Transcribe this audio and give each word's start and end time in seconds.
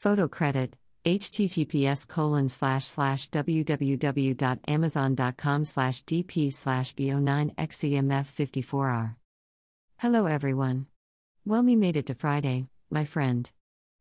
Photo 0.00 0.26
credit 0.28 0.76
https 1.04 2.08
colon 2.08 2.48
slash 2.48 2.86
slash 2.86 3.28
www.amazon.com 3.28 5.64
slash 5.66 6.02
dp 6.04 6.50
slash 6.54 6.94
bo9xemf54r. 6.94 9.16
Hello 9.98 10.24
everyone. 10.24 10.86
Well, 11.44 11.62
me 11.62 11.76
made 11.76 11.98
it 11.98 12.06
to 12.06 12.14
Friday, 12.14 12.68
my 12.90 13.04
friend. 13.04 13.52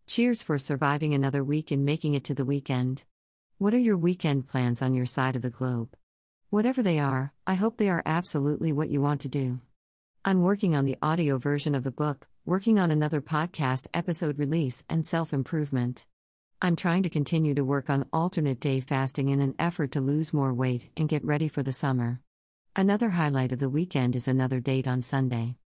Cheers 0.08 0.42
for 0.42 0.58
surviving 0.58 1.14
another 1.14 1.44
week 1.44 1.70
and 1.70 1.84
making 1.84 2.14
it 2.14 2.24
to 2.24 2.34
the 2.34 2.46
weekend. 2.46 3.04
What 3.58 3.74
are 3.74 3.78
your 3.78 3.98
weekend 3.98 4.48
plans 4.48 4.82
on 4.82 4.94
your 4.94 5.06
side 5.06 5.36
of 5.36 5.42
the 5.42 5.50
globe? 5.50 5.98
Whatever 6.50 6.82
they 6.82 7.00
are, 7.00 7.34
I 7.46 7.56
hope 7.56 7.76
they 7.76 7.90
are 7.90 8.04
absolutely 8.06 8.72
what 8.72 8.90
you 8.90 9.02
want 9.02 9.20
to 9.24 9.28
do. 9.28 9.60
I'm 10.24 10.44
working 10.44 10.78
on 10.78 10.86
the 10.86 10.96
audio 11.02 11.38
version 11.38 11.76
of 11.76 11.84
the 11.84 11.92
book, 11.92 12.26
working 12.50 12.80
on 12.80 12.90
another 12.90 13.22
podcast 13.22 13.86
episode 13.94 14.40
release, 14.40 14.84
and 14.90 15.06
self 15.06 15.34
improvement. 15.34 16.08
I'm 16.60 16.76
trying 16.76 17.04
to 17.04 17.10
continue 17.10 17.54
to 17.54 17.64
work 17.64 17.92
on 17.92 18.10
alternate 18.12 18.60
day 18.60 18.80
fasting 18.80 19.30
in 19.30 19.40
an 19.40 19.54
effort 19.60 19.92
to 19.92 20.02
lose 20.02 20.34
more 20.34 20.52
weight 20.52 20.90
and 20.98 21.08
get 21.08 21.24
ready 21.24 21.48
for 21.48 21.62
the 21.62 21.72
summer. 21.72 22.22
Another 22.76 23.10
highlight 23.10 23.52
of 23.52 23.60
the 23.60 23.70
weekend 23.70 24.16
is 24.16 24.28
another 24.28 24.60
date 24.60 24.88
on 24.88 25.04
Sunday. 25.04 25.58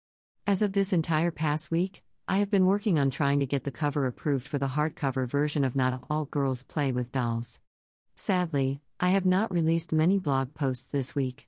As 0.44 0.60
of 0.60 0.72
this 0.72 0.92
entire 0.92 1.30
past 1.30 1.70
week, 1.70 2.02
I 2.26 2.38
have 2.38 2.50
been 2.50 2.66
working 2.66 2.98
on 2.98 3.10
trying 3.10 3.38
to 3.38 3.46
get 3.46 3.62
the 3.62 3.70
cover 3.70 4.08
approved 4.08 4.48
for 4.48 4.58
the 4.58 4.74
hardcover 4.74 5.28
version 5.28 5.62
of 5.62 5.76
Not 5.76 6.02
All 6.10 6.24
Girls 6.24 6.64
Play 6.64 6.90
with 6.90 7.12
Dolls. 7.12 7.60
Sadly, 8.16 8.80
I 8.98 9.10
have 9.10 9.24
not 9.24 9.52
released 9.52 9.92
many 9.92 10.18
blog 10.18 10.52
posts 10.52 10.90
this 10.90 11.14
week. 11.14 11.46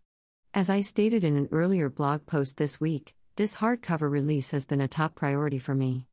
As 0.55 0.71
I 0.71 0.81
stated 0.81 1.25
in 1.25 1.37
an 1.37 1.49
earlier 1.51 1.91
blog 1.91 2.25
post 2.25 2.57
this 2.57 2.81
week, 2.81 3.17
this 3.37 3.57
hardcover 3.57 4.09
release 4.09 4.53
has 4.53 4.65
been 4.65 4.81
a 4.81 4.87
top 4.87 5.17
priority 5.17 5.59
for 5.59 5.75
me. 5.75 6.07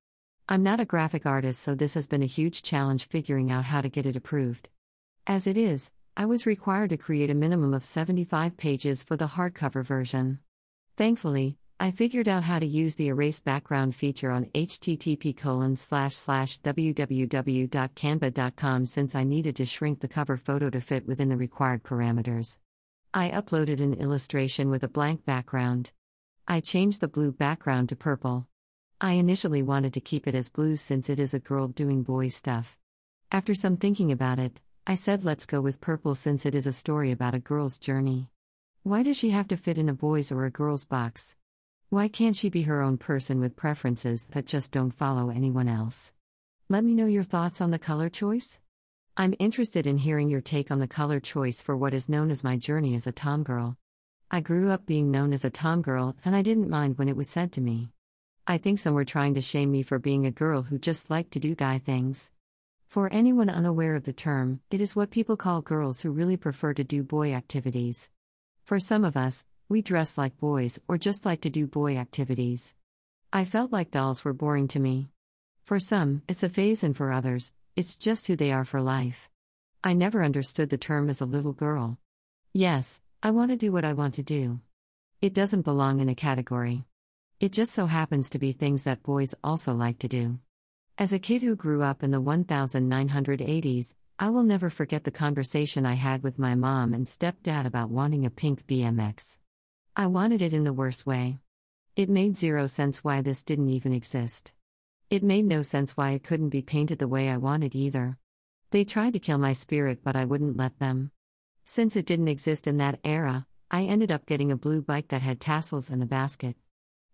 I'm 0.50 0.64
not 0.64 0.80
a 0.80 0.86
graphic 0.86 1.28
artist, 1.28 1.62
so 1.62 1.76
this 1.76 1.94
has 1.94 2.08
been 2.08 2.24
a 2.24 2.28
huge 2.28 2.64
challenge 2.64 3.08
figuring 3.08 3.52
out 3.52 3.66
how 3.66 3.82
to 3.82 3.90
get 3.90 4.08
it 4.08 4.16
approved. 4.16 4.70
As 5.28 5.46
it 5.46 5.56
is, 5.56 5.92
I 6.18 6.26
was 6.26 6.48
required 6.48 6.90
to 6.90 6.98
create 6.98 7.30
a 7.30 7.36
minimum 7.36 7.76
of 7.76 7.84
75 7.84 8.58
pages 8.58 9.04
for 9.04 9.16
the 9.16 9.28
hardcover 9.28 9.86
version. 9.86 10.40
Thankfully, 10.98 11.58
I 11.80 11.92
figured 11.92 12.28
out 12.28 12.44
how 12.44 12.58
to 12.58 12.66
use 12.66 12.96
the 12.96 13.10
erase 13.10 13.40
background 13.40 13.94
feature 13.94 14.32
on 14.32 14.46
http 14.46 15.36
www.canva.com 16.64 18.86
since 18.88 19.16
I 19.16 19.24
needed 19.24 19.56
to 19.58 19.66
shrink 19.66 20.00
the 20.00 20.08
cover 20.08 20.38
photo 20.38 20.72
to 20.72 20.82
fit 20.82 21.06
within 21.06 21.30
the 21.30 21.38
required 21.38 21.84
parameters. 21.84 22.58
I 23.14 23.30
uploaded 23.30 23.80
an 23.80 23.94
illustration 23.94 24.72
with 24.72 24.84
a 24.84 24.88
blank 24.88 25.24
background. 25.24 25.92
I 26.48 26.60
changed 26.60 27.02
the 27.02 27.08
blue 27.08 27.32
background 27.32 27.90
to 27.90 27.96
purple. 27.96 28.48
I 29.00 29.14
initially 29.14 29.64
wanted 29.64 29.94
to 29.94 30.02
keep 30.02 30.28
it 30.28 30.36
as 30.36 30.50
blue 30.50 30.76
since 30.76 31.10
it 31.10 31.20
is 31.20 31.34
a 31.34 31.40
girl 31.40 31.68
doing 31.68 32.04
boy 32.04 32.30
stuff. 32.30 32.78
After 33.32 33.54
some 33.54 33.78
thinking 33.78 34.12
about 34.12 34.40
it, 34.40 34.60
I 34.86 34.96
said 34.96 35.24
let's 35.24 35.46
go 35.46 35.62
with 35.62 35.82
purple 35.82 36.16
since 36.16 36.46
it 36.46 36.56
is 36.56 36.66
a 36.66 36.74
story 36.74 37.12
about 37.12 37.36
a 37.36 37.40
girl's 37.40 37.80
journey. 37.80 38.30
Why 38.84 39.04
does 39.04 39.16
she 39.16 39.30
have 39.30 39.48
to 39.50 39.58
fit 39.58 39.78
in 39.78 39.88
a 39.90 39.94
boy's 39.94 40.32
or 40.32 40.44
a 40.46 40.52
girl's 40.52 40.86
box? 40.86 41.36
Why 41.90 42.08
can't 42.08 42.36
she 42.36 42.50
be 42.50 42.64
her 42.64 42.82
own 42.82 42.98
person 42.98 43.40
with 43.40 43.56
preferences 43.56 44.26
that 44.32 44.46
just 44.46 44.72
don't 44.72 44.92
follow 44.92 45.30
anyone 45.30 45.68
else? 45.68 46.14
Let 46.68 46.84
me 46.84 46.94
know 46.94 47.06
your 47.06 47.24
thoughts 47.24 47.62
on 47.62 47.72
the 47.72 47.80
color 47.80 48.10
choice. 48.10 48.60
I'm 49.16 49.36
interested 49.40 49.86
in 49.86 50.00
hearing 50.00 50.30
your 50.30 50.42
take 50.42 50.72
on 50.72 50.80
the 50.80 50.88
color 50.88 51.20
choice 51.20 51.62
for 51.62 51.78
what 51.78 51.94
is 51.94 52.10
known 52.10 52.32
as 52.32 52.44
my 52.44 52.58
journey 52.58 52.96
as 52.96 53.06
a 53.06 53.12
tomgirl. 53.12 53.78
I 54.34 54.40
grew 54.40 54.70
up 54.70 54.86
being 54.86 55.12
known 55.12 55.34
as 55.34 55.44
a 55.44 55.52
tomgirl, 55.52 56.16
and 56.24 56.34
I 56.34 56.42
didn't 56.42 56.70
mind 56.70 56.98
when 56.98 57.10
it 57.10 57.18
was 57.18 57.30
said 57.30 57.52
to 57.52 57.62
me. 57.62 57.90
I 58.48 58.58
think 58.58 58.80
some 58.80 58.94
were 58.94 59.04
trying 59.04 59.34
to 59.34 59.42
shame 59.42 59.70
me 59.70 59.82
for 59.82 60.00
being 60.00 60.26
a 60.26 60.32
girl 60.32 60.62
who 60.62 60.80
just 60.80 61.10
liked 61.10 61.32
to 61.32 61.40
do 61.40 61.54
guy 61.54 61.80
things. 61.80 62.32
For 62.88 63.12
anyone 63.12 63.50
unaware 63.50 63.94
of 63.98 64.06
the 64.06 64.14
term, 64.14 64.62
it 64.72 64.80
is 64.80 64.96
what 64.96 65.12
people 65.12 65.36
call 65.36 65.62
girls 65.62 66.00
who 66.00 66.12
really 66.12 66.38
prefer 66.38 66.74
to 66.76 66.84
do 66.86 67.04
boy 67.04 67.34
activities. 67.34 68.10
For 68.64 68.80
some 68.80 69.04
of 69.04 69.18
us, 69.18 69.44
we 69.68 69.82
dress 69.82 70.18
like 70.18 70.38
boys 70.38 70.80
or 70.88 70.98
just 70.98 71.26
like 71.26 71.42
to 71.42 71.50
do 71.50 71.68
boy 71.68 71.98
activities. 71.98 72.74
I 73.34 73.44
felt 73.44 73.74
like 73.74 73.92
dolls 73.92 74.24
were 74.24 74.32
boring 74.32 74.70
to 74.70 74.80
me. 74.80 75.10
For 75.64 75.78
some, 75.78 76.22
it's 76.30 76.42
a 76.42 76.48
phase, 76.48 76.86
and 76.86 76.96
for 76.96 77.12
others, 77.12 77.52
it's 77.76 77.98
just 77.98 78.28
who 78.28 78.38
they 78.38 78.54
are 78.54 78.64
for 78.64 78.82
life. 78.82 79.30
I 79.84 79.92
never 79.92 80.24
understood 80.24 80.70
the 80.70 80.78
term 80.78 81.10
as 81.10 81.20
a 81.20 81.26
little 81.26 81.54
girl. 81.54 81.98
Yes, 82.54 83.02
I 83.24 83.30
want 83.30 83.52
to 83.52 83.56
do 83.56 83.72
what 83.72 83.86
I 83.86 83.94
want 83.94 84.16
to 84.16 84.24
do. 84.24 84.62
It 85.22 85.36
doesn't 85.36 85.62
belong 85.62 86.00
in 86.00 86.10
a 86.10 86.16
category. 86.16 86.86
It 87.40 87.52
just 87.52 87.72
so 87.72 87.86
happens 87.86 88.32
to 88.32 88.40
be 88.40 88.52
things 88.52 88.82
that 88.82 89.04
boys 89.04 89.36
also 89.44 89.76
like 89.76 90.00
to 90.00 90.08
do. 90.08 90.40
As 90.98 91.14
a 91.14 91.20
kid 91.20 91.44
who 91.44 91.56
grew 91.56 91.84
up 91.84 92.02
in 92.02 92.10
the 92.10 92.20
1980s, 92.20 93.94
I 94.18 94.30
will 94.32 94.42
never 94.42 94.72
forget 94.72 95.04
the 95.04 95.12
conversation 95.12 95.86
I 95.86 95.94
had 95.94 96.24
with 96.24 96.40
my 96.40 96.56
mom 96.56 96.96
and 96.96 97.06
stepdad 97.06 97.68
about 97.68 97.92
wanting 97.92 98.26
a 98.26 98.32
pink 98.32 98.66
BMX. 98.66 99.38
I 99.96 100.08
wanted 100.08 100.42
it 100.42 100.52
in 100.52 100.64
the 100.64 100.74
worst 100.74 101.06
way. 101.06 101.38
It 101.96 102.10
made 102.10 102.38
zero 102.38 102.66
sense 102.66 103.04
why 103.04 103.22
this 103.22 103.44
didn't 103.44 103.70
even 103.70 103.94
exist. 103.94 104.52
It 105.12 105.22
made 105.22 105.46
no 105.46 105.62
sense 105.62 105.96
why 105.96 106.14
it 106.14 106.24
couldn't 106.24 106.50
be 106.50 106.64
painted 106.64 106.98
the 106.98 107.08
way 107.08 107.30
I 107.30 107.38
wanted 107.38 107.76
either. 107.76 108.18
They 108.72 108.84
tried 108.84 109.14
to 109.14 109.20
kill 109.20 109.38
my 109.38 109.54
spirit, 109.54 110.00
but 110.04 110.16
I 110.16 110.26
wouldn't 110.26 110.58
let 110.58 110.80
them. 110.80 111.12
Since 111.74 111.96
it 111.96 112.06
didn't 112.06 112.28
exist 112.28 112.68
in 112.68 112.76
that 112.80 113.00
era, 113.02 113.48
I 113.72 113.84
ended 113.84 114.12
up 114.12 114.26
getting 114.26 114.52
a 114.52 114.58
blue 114.58 114.82
bike 114.82 115.08
that 115.08 115.22
had 115.22 115.40
tassels 115.40 115.90
and 115.90 116.04
a 116.04 116.06
basket. 116.06 116.58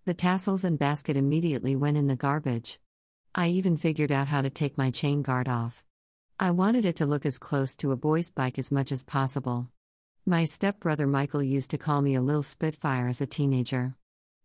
The 0.06 0.16
tassels 0.16 0.64
and 0.64 0.80
basket 0.80 1.16
immediately 1.16 1.76
went 1.76 1.96
in 1.96 2.08
the 2.08 2.16
garbage. 2.16 2.80
I 3.36 3.50
even 3.50 3.78
figured 3.78 4.12
out 4.12 4.30
how 4.30 4.42
to 4.42 4.50
take 4.50 4.76
my 4.76 4.90
chain 4.90 5.22
guard 5.22 5.48
off. 5.48 5.84
I 6.40 6.50
wanted 6.50 6.86
it 6.86 6.96
to 6.96 7.06
look 7.06 7.24
as 7.24 7.38
close 7.38 7.76
to 7.76 7.92
a 7.92 7.96
boy's 7.96 8.32
bike 8.32 8.58
as 8.58 8.72
much 8.72 8.92
as 8.92 9.04
possible. 9.04 9.70
My 10.26 10.44
stepbrother 10.44 11.06
Michael 11.06 11.44
used 11.44 11.70
to 11.70 11.78
call 11.78 12.02
me 12.02 12.16
a 12.16 12.22
Lil 12.24 12.42
Spitfire 12.42 13.10
as 13.10 13.22
a 13.22 13.28
teenager. 13.28 13.94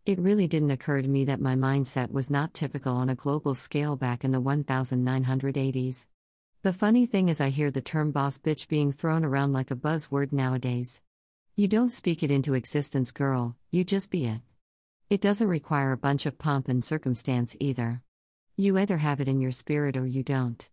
It 0.05 0.19
really 0.19 0.47
didn't 0.47 0.73
occur 0.73 1.01
to 1.01 1.09
me 1.09 1.25
that 1.25 1.41
my 1.41 1.55
mindset 1.55 2.11
was 2.11 2.29
not 2.29 2.53
typical 2.53 2.95
on 2.97 3.09
a 3.09 3.15
global 3.15 3.55
scale 3.55 3.97
back 3.97 4.25
in 4.25 4.33
the 4.33 4.43
1980s. 4.43 6.07
The 6.63 6.73
funny 6.73 7.07
thing 7.07 7.29
is, 7.29 7.41
I 7.41 7.49
hear 7.49 7.73
the 7.73 7.81
term 7.81 8.13
boss 8.13 8.39
bitch 8.39 8.69
being 8.69 8.93
thrown 8.93 9.25
around 9.25 9.53
like 9.53 9.73
a 9.73 9.77
buzzword 9.77 10.31
nowadays. 10.31 11.01
You 11.57 11.67
don't 11.67 11.91
speak 11.91 12.23
it 12.23 12.31
into 12.31 12.55
existence, 12.55 13.11
girl, 13.11 13.57
you 13.73 13.83
just 13.83 14.13
be 14.13 14.27
it. 14.27 14.43
It 15.11 15.21
doesn't 15.21 15.49
require 15.49 15.91
a 15.91 15.97
bunch 15.97 16.25
of 16.25 16.39
pomp 16.39 16.69
and 16.69 16.85
circumstance 16.85 17.57
either. 17.59 18.03
You 18.57 18.79
either 18.79 18.99
have 18.99 19.21
it 19.21 19.27
in 19.27 19.41
your 19.41 19.51
spirit 19.51 19.97
or 19.97 20.07
you 20.07 20.23
don't. 20.23 20.69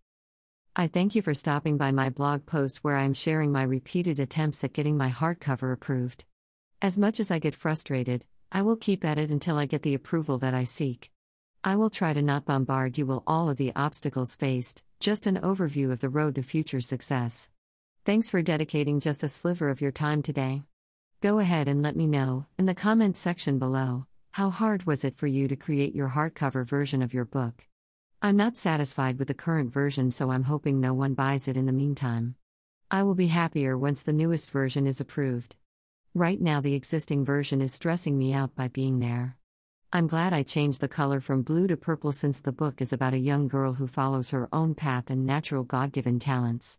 I 0.75 0.85
thank 0.85 1.15
you 1.15 1.23
for 1.23 1.33
stopping 1.33 1.75
by 1.77 1.91
my 1.91 2.11
blog 2.11 2.45
post 2.45 2.83
where 2.83 2.95
I 2.95 3.03
am 3.03 3.15
sharing 3.15 3.51
my 3.51 3.63
repeated 3.63 4.19
attempts 4.19 4.63
at 4.63 4.73
getting 4.73 4.95
my 4.95 5.09
hardcover 5.09 5.73
approved. 5.73 6.23
As 6.83 6.99
much 6.99 7.19
as 7.19 7.31
I 7.31 7.39
get 7.39 7.55
frustrated, 7.55 8.25
I 8.51 8.61
will 8.61 8.75
keep 8.75 9.03
at 9.03 9.17
it 9.17 9.31
until 9.31 9.57
I 9.57 9.65
get 9.65 9.81
the 9.81 9.95
approval 9.95 10.37
that 10.37 10.53
I 10.53 10.65
seek. 10.65 11.09
I 11.63 11.77
will 11.77 11.89
try 11.89 12.13
to 12.13 12.21
not 12.21 12.45
bombard 12.45 12.99
you 12.99 13.07
with 13.07 13.21
all 13.25 13.49
of 13.49 13.57
the 13.57 13.73
obstacles 13.75 14.35
faced, 14.35 14.83
just 14.99 15.25
an 15.27 15.37
overview 15.37 15.93
of 15.93 16.01
the 16.01 16.09
road 16.09 16.35
to 16.35 16.43
future 16.43 16.81
success. 16.81 17.49
Thanks 18.03 18.29
for 18.29 18.41
dedicating 18.41 18.99
just 18.99 19.23
a 19.23 19.29
sliver 19.29 19.69
of 19.69 19.79
your 19.79 19.93
time 19.93 20.21
today. 20.21 20.63
Go 21.21 21.39
ahead 21.39 21.69
and 21.69 21.81
let 21.81 21.95
me 21.95 22.05
know, 22.05 22.47
in 22.57 22.65
the 22.65 22.75
comments 22.75 23.21
section 23.21 23.59
below, 23.59 24.07
how 24.31 24.49
hard 24.49 24.85
was 24.85 25.05
it 25.05 25.15
for 25.15 25.25
you 25.25 25.47
to 25.47 25.55
create 25.55 25.95
your 25.95 26.09
hardcover 26.09 26.65
version 26.65 27.01
of 27.01 27.13
your 27.13 27.23
book? 27.23 27.65
I'm 28.21 28.35
not 28.35 28.57
satisfied 28.57 29.19
with 29.19 29.29
the 29.29 29.33
current 29.33 29.71
version, 29.71 30.11
so 30.11 30.31
I'm 30.31 30.43
hoping 30.43 30.81
no 30.81 30.93
one 30.93 31.13
buys 31.13 31.47
it 31.47 31.55
in 31.55 31.65
the 31.65 31.71
meantime. 31.71 32.35
I 32.91 33.03
will 33.03 33.15
be 33.15 33.27
happier 33.27 33.77
once 33.77 34.03
the 34.03 34.11
newest 34.11 34.51
version 34.51 34.85
is 34.85 34.99
approved. 34.99 35.55
Right 36.13 36.41
now, 36.41 36.59
the 36.59 36.73
existing 36.73 37.23
version 37.23 37.61
is 37.61 37.73
stressing 37.73 38.17
me 38.17 38.33
out 38.33 38.53
by 38.53 38.67
being 38.67 38.99
there. 38.99 39.38
I'm 39.91 40.05
glad 40.05 40.33
I 40.33 40.43
changed 40.43 40.81
the 40.81 40.87
color 40.87 41.19
from 41.19 41.41
blue 41.41 41.65
to 41.65 41.75
purple 41.75 42.11
since 42.11 42.41
the 42.41 42.51
book 42.51 42.79
is 42.79 42.93
about 42.93 43.15
a 43.15 43.17
young 43.17 43.47
girl 43.47 43.73
who 43.73 43.87
follows 43.87 44.29
her 44.29 44.47
own 44.53 44.75
path 44.75 45.09
and 45.09 45.25
natural 45.25 45.63
God 45.63 45.91
given 45.91 46.19
talents. 46.19 46.77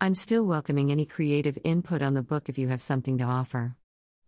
I'm 0.00 0.16
still 0.16 0.42
welcoming 0.42 0.90
any 0.90 1.06
creative 1.06 1.56
input 1.62 2.02
on 2.02 2.14
the 2.14 2.22
book 2.22 2.48
if 2.48 2.58
you 2.58 2.66
have 2.66 2.82
something 2.82 3.16
to 3.18 3.24
offer. 3.24 3.76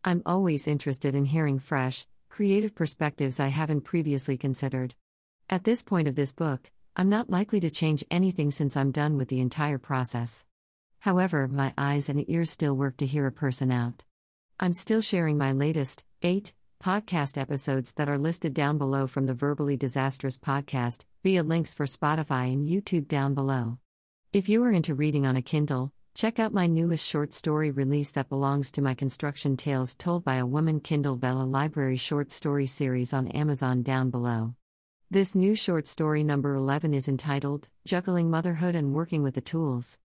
I'm 0.04 0.22
always 0.24 0.68
interested 0.68 1.16
in 1.16 1.24
hearing 1.24 1.58
fresh, 1.58 2.06
creative 2.28 2.72
perspectives 2.72 3.40
I 3.40 3.48
haven't 3.48 3.80
previously 3.80 4.38
considered. 4.38 4.94
At 5.48 5.64
this 5.64 5.82
point 5.82 6.06
of 6.06 6.14
this 6.14 6.32
book, 6.32 6.70
I'm 6.94 7.08
not 7.08 7.30
likely 7.30 7.58
to 7.58 7.68
change 7.68 8.04
anything 8.12 8.52
since 8.52 8.76
I'm 8.76 8.92
done 8.92 9.16
with 9.16 9.26
the 9.26 9.40
entire 9.40 9.78
process. 9.78 10.46
However, 11.00 11.48
my 11.48 11.74
eyes 11.76 12.08
and 12.08 12.24
ears 12.30 12.50
still 12.50 12.76
work 12.76 12.96
to 12.98 13.06
hear 13.06 13.26
a 13.26 13.32
person 13.32 13.72
out. 13.72 14.04
I'm 14.60 14.72
still 14.72 15.00
sharing 15.00 15.36
my 15.36 15.50
latest, 15.50 16.04
8, 16.22 16.52
podcast 16.80 17.36
episodes 17.36 17.92
that 17.92 18.08
are 18.08 18.16
listed 18.16 18.54
down 18.54 18.78
below 18.78 19.06
from 19.06 19.26
the 19.26 19.34
Verbally 19.34 19.76
Disastrous 19.76 20.38
podcast, 20.38 21.04
via 21.22 21.42
links 21.42 21.74
for 21.74 21.84
Spotify 21.84 22.50
and 22.50 22.66
YouTube 22.66 23.06
down 23.06 23.34
below. 23.34 23.78
If 24.32 24.48
you 24.48 24.64
are 24.64 24.72
into 24.72 24.94
reading 24.94 25.26
on 25.26 25.36
a 25.36 25.42
Kindle, 25.42 25.92
check 26.14 26.38
out 26.38 26.54
my 26.54 26.66
newest 26.66 27.06
short 27.06 27.34
story 27.34 27.70
release 27.70 28.12
that 28.12 28.30
belongs 28.30 28.70
to 28.72 28.82
my 28.82 28.94
Construction 28.94 29.58
Tales 29.58 29.94
Told 29.94 30.24
by 30.24 30.36
a 30.36 30.46
Woman 30.46 30.80
Kindle 30.80 31.16
Vella 31.16 31.42
Library 31.42 31.98
short 31.98 32.32
story 32.32 32.66
series 32.66 33.12
on 33.12 33.28
Amazon 33.28 33.82
down 33.82 34.08
below. 34.08 34.54
This 35.10 35.34
new 35.34 35.54
short 35.54 35.86
story 35.86 36.24
number 36.24 36.54
11 36.54 36.94
is 36.94 37.08
entitled 37.08 37.68
Juggling 37.84 38.30
Motherhood 38.30 38.74
and 38.74 38.94
Working 38.94 39.22
with 39.22 39.34
the 39.34 39.42
Tools. 39.42 39.98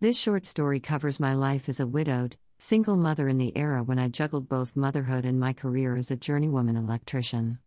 This 0.00 0.18
short 0.18 0.44
story 0.44 0.78
covers 0.78 1.18
my 1.18 1.32
life 1.32 1.70
as 1.70 1.80
a 1.80 1.86
widowed, 1.86 2.36
single 2.60 2.96
mother 2.96 3.28
in 3.28 3.38
the 3.38 3.56
era 3.56 3.84
when 3.84 4.00
I 4.00 4.08
juggled 4.08 4.48
both 4.48 4.74
motherhood 4.74 5.24
and 5.24 5.38
my 5.38 5.52
career 5.52 5.96
as 5.96 6.10
a 6.10 6.16
journeywoman 6.16 6.76
electrician. 6.76 7.60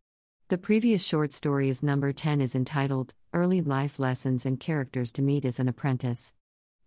The 0.50 0.58
previous 0.58 1.02
short 1.02 1.32
story 1.32 1.70
is 1.70 1.82
number 1.82 2.12
10 2.12 2.42
is 2.42 2.56
entitled 2.56 3.14
Early 3.34 3.62
Life 3.62 4.00
Lessons 4.00 4.46
and 4.46 4.60
Characters 4.60 5.14
to 5.14 5.22
Meet 5.22 5.46
as 5.46 5.60
an 5.60 5.70
Apprentice. 5.70 6.34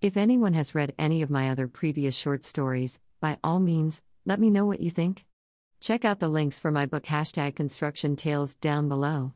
If 0.03 0.19
anyone 0.19 0.53
has 0.53 0.75
read 0.75 0.95
any 0.99 1.23
of 1.23 1.31
my 1.31 1.49
other 1.49 1.67
previous 1.67 2.15
short 2.15 2.45
stories, 2.45 3.01
by 3.21 3.39
all 3.43 3.59
means, 3.59 4.03
let 4.27 4.39
me 4.39 4.51
know 4.51 4.67
what 4.67 4.81
you 4.81 4.91
think. 4.91 5.25
Check 5.81 6.05
out 6.05 6.21
the 6.21 6.29
links 6.29 6.59
for 6.59 6.71
my 6.71 6.85
book 6.85 7.05
hashtag 7.05 7.57
construction 7.57 8.17
tales 8.17 8.55
down 8.55 8.87
below. 8.87 9.33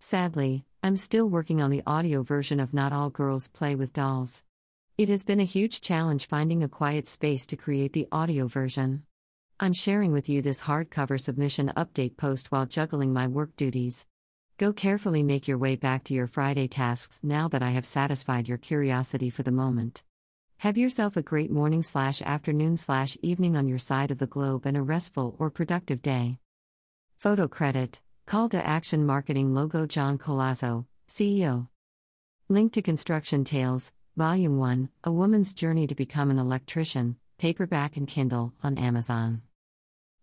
Sadly, 0.00 0.66
I'm 0.82 0.98
still 0.98 1.30
working 1.30 1.62
on 1.62 1.70
the 1.70 1.82
audio 1.86 2.22
version 2.22 2.60
of 2.60 2.74
Not 2.74 2.92
All 2.92 3.08
Girls 3.08 3.48
Play 3.48 3.74
with 3.74 3.94
Dolls. 3.94 4.44
It 4.98 5.08
has 5.08 5.24
been 5.24 5.40
a 5.40 5.44
huge 5.44 5.80
challenge 5.80 6.26
finding 6.26 6.62
a 6.62 6.68
quiet 6.68 7.08
space 7.08 7.46
to 7.46 7.56
create 7.56 7.94
the 7.94 8.06
audio 8.12 8.46
version. 8.46 9.04
I'm 9.58 9.72
sharing 9.72 10.12
with 10.12 10.28
you 10.28 10.42
this 10.42 10.60
hardcover 10.62 11.18
submission 11.18 11.72
update 11.74 12.18
post 12.18 12.52
while 12.52 12.66
juggling 12.66 13.10
my 13.10 13.26
work 13.26 13.56
duties. 13.56 14.06
Go 14.58 14.74
carefully 14.74 15.22
make 15.22 15.48
your 15.48 15.56
way 15.56 15.76
back 15.76 16.04
to 16.04 16.14
your 16.14 16.26
Friday 16.26 16.68
tasks 16.68 17.20
now 17.22 17.48
that 17.48 17.62
I 17.62 17.70
have 17.70 17.86
satisfied 17.86 18.48
your 18.48 18.58
curiosity 18.58 19.30
for 19.30 19.42
the 19.42 19.50
moment. 19.50 20.02
Have 20.58 20.76
yourself 20.76 21.16
a 21.16 21.22
great 21.22 21.50
morning 21.50 21.82
slash 21.82 22.20
afternoon 22.20 22.76
slash 22.76 23.16
evening 23.22 23.56
on 23.56 23.68
your 23.68 23.78
side 23.78 24.10
of 24.10 24.18
the 24.18 24.26
globe 24.26 24.66
and 24.66 24.76
a 24.76 24.82
restful 24.82 25.36
or 25.38 25.50
productive 25.50 26.02
day. 26.02 26.36
Photo 27.16 27.48
credit 27.48 28.00
Call 28.26 28.50
to 28.50 28.64
Action 28.64 29.06
Marketing 29.06 29.54
Logo 29.54 29.86
John 29.86 30.18
Colazzo, 30.18 30.84
CEO. 31.08 31.68
Link 32.50 32.72
to 32.74 32.82
Construction 32.82 33.42
Tales, 33.42 33.92
Volume 34.14 34.58
1 34.58 34.90
A 35.04 35.10
Woman's 35.10 35.54
Journey 35.54 35.86
to 35.86 35.94
Become 35.94 36.30
an 36.30 36.38
Electrician, 36.38 37.16
paperback 37.38 37.96
and 37.96 38.06
Kindle, 38.06 38.52
on 38.62 38.76
Amazon. 38.76 39.40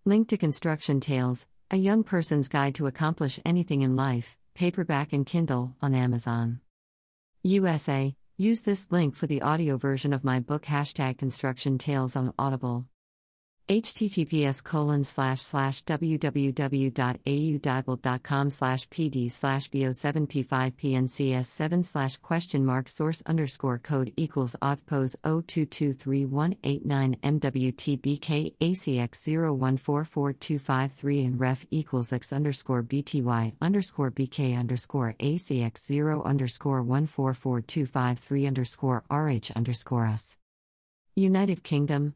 Link 0.05 0.27
to 0.27 0.37
Construction 0.37 0.99
Tales, 0.99 1.47
A 1.71 1.77
Young 1.77 2.03
Person's 2.03 2.49
Guide 2.49 2.75
to 2.75 2.85
Accomplish 2.85 3.39
Anything 3.43 3.81
in 3.81 3.95
Life, 3.95 4.37
paperback 4.53 5.11
and 5.11 5.25
Kindle, 5.25 5.75
on 5.81 5.95
Amazon. 5.95 6.61
USA, 7.41 8.15
use 8.37 8.61
this 8.61 8.91
link 8.91 9.15
for 9.15 9.25
the 9.25 9.41
audio 9.41 9.75
version 9.75 10.13
of 10.13 10.23
my 10.23 10.39
book 10.39 10.65
hashtag 10.65 11.17
Construction 11.17 11.79
Tales 11.79 12.15
on 12.15 12.31
Audible 12.37 12.85
https 13.69 14.63
colon 14.63 15.03
slash 15.03 15.41
slash 15.41 15.83
www.audible.com 15.83 18.49
slash 18.49 18.89
pd 18.89 19.31
slash 19.31 19.69
bo7p5pncs7 19.69 21.85
slash 21.85 22.17
question 22.17 22.65
mark 22.65 22.89
source 22.89 23.21
underscore 23.27 23.77
code 23.77 24.11
equals 24.17 24.55
pose 24.87 25.15
02231889 25.23 27.19
mwtbk 27.19 28.55
acx0144253 28.59 31.25
and 31.25 31.39
ref 31.39 31.63
equals 31.69 32.11
x 32.11 32.33
underscore 32.33 32.81
bty 32.81 33.53
underscore 33.61 34.09
bk 34.09 34.57
underscore 34.57 35.13
acx0 35.19 36.25
underscore 36.25 36.81
144253 36.81 38.47
underscore 38.47 39.03
rh 39.11 39.51
underscore 39.55 40.07
us. 40.07 40.37
United 41.15 41.63
Kingdom 41.63 42.15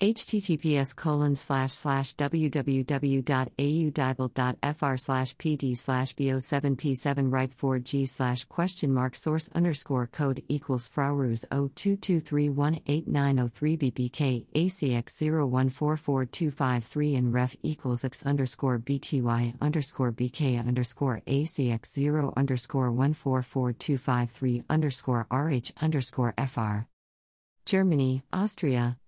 https 0.00 0.94
colon 0.94 1.34
slash 1.34 1.72
slash 1.72 2.14
www.audible.fr 2.14 4.96
slash 4.96 5.36
pd 5.36 5.76
slash 5.76 6.14
bo7p7 6.14 7.32
right 7.32 7.50
4g 7.50 8.08
slash 8.08 8.44
question 8.44 8.94
mark 8.94 9.16
source 9.16 9.50
underscore 9.56 10.06
code 10.06 10.40
equals 10.48 10.88
fraurus 10.88 11.44
022318903bbk 11.50 14.46
acx0144253 14.54 17.18
and 17.18 17.34
ref 17.34 17.56
equals 17.64 18.04
x 18.04 18.24
underscore 18.24 18.78
bty 18.78 19.60
underscore 19.60 20.12
bk 20.12 20.64
underscore 20.64 21.22
acx0 21.26 22.32
underscore 22.36 22.92
144253 22.92 24.62
underscore 24.70 25.26
rh 25.32 25.72
underscore 25.82 26.34
fr 26.46 26.82
Germany, 27.66 28.22
Austria, 28.32 28.96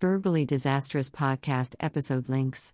Verbally 0.01 0.45
Disastrous 0.45 1.09
Podcast 1.09 1.75
episode 1.81 2.29
links. 2.29 2.73